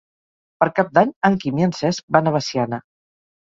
Per 0.63 0.67
Cap 0.79 0.89
d'Any 0.97 1.11
en 1.29 1.37
Quim 1.43 1.61
i 1.61 1.67
en 1.67 1.75
Cesc 1.81 2.07
van 2.17 2.33
a 2.33 2.35
Veciana. 2.39 2.81